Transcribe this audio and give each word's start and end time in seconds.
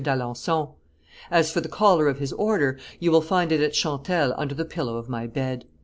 d'Alencon. 0.03 0.69
As 1.29 1.51
for 1.51 1.61
the 1.61 1.69
collar 1.69 2.07
of 2.07 2.17
his 2.17 2.33
order, 2.33 2.79
you 2.99 3.11
will 3.11 3.21
find 3.21 3.51
it 3.51 3.61
at 3.61 3.73
Chantelle 3.75 4.33
under 4.35 4.55
the 4.55 4.65
pillow 4.65 4.97
of 4.97 5.07
my 5.07 5.27
bed." 5.27 5.63